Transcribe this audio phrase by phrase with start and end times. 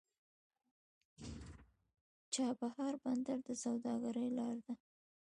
[2.33, 4.73] چابهار بندر د سوداګرۍ لار ده.